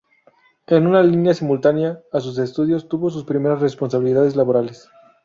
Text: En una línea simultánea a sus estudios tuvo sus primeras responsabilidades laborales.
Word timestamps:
En 0.65 0.87
una 0.87 1.03
línea 1.03 1.35
simultánea 1.35 1.99
a 2.11 2.19
sus 2.21 2.39
estudios 2.39 2.89
tuvo 2.89 3.11
sus 3.11 3.23
primeras 3.23 3.61
responsabilidades 3.61 4.35
laborales. 4.35 4.89